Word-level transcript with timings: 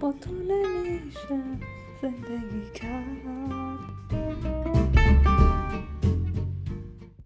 با 0.00 0.12
تو 0.12 0.30
نمیشه 0.32 1.42
زندگی 2.02 2.70
کرد. 2.74 3.47